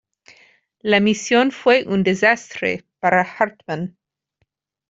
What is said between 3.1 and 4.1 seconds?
Hartmann.